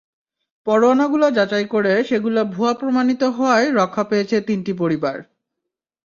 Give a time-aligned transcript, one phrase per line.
[0.67, 5.15] পরোয়ানাগুলো যাচাই করে সেগুলো ভুয়া প্রমাণিত হওয়ায় রক্ষা পেয়েছে তিনটি পরিবার।